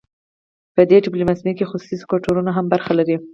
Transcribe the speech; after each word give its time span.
په 0.75 0.81
دې 0.89 0.97
ډیپلوماسي 1.05 1.51
کې 1.57 1.69
خصوصي 1.69 1.97
سکتورونه 2.03 2.51
هم 2.57 2.65
برخه 2.73 2.91
لري 2.99 3.15